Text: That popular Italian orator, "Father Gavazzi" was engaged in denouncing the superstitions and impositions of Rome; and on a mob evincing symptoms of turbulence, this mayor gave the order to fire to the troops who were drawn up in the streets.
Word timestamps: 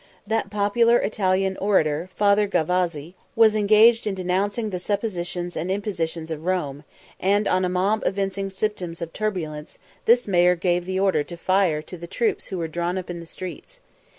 That 0.25 0.49
popular 0.49 0.97
Italian 0.97 1.57
orator, 1.57 2.09
"Father 2.15 2.47
Gavazzi" 2.47 3.13
was 3.35 3.55
engaged 3.55 4.07
in 4.07 4.15
denouncing 4.15 4.71
the 4.71 4.79
superstitions 4.79 5.55
and 5.55 5.69
impositions 5.69 6.31
of 6.31 6.43
Rome; 6.45 6.85
and 7.19 7.47
on 7.47 7.63
a 7.63 7.69
mob 7.69 8.01
evincing 8.03 8.49
symptoms 8.49 8.99
of 9.03 9.13
turbulence, 9.13 9.77
this 10.05 10.27
mayor 10.27 10.55
gave 10.55 10.85
the 10.87 10.99
order 10.99 11.23
to 11.25 11.37
fire 11.37 11.83
to 11.83 11.97
the 11.99 12.07
troops 12.07 12.47
who 12.47 12.57
were 12.57 12.67
drawn 12.67 12.97
up 12.97 13.11
in 13.11 13.19
the 13.19 13.27
streets. 13.27 13.79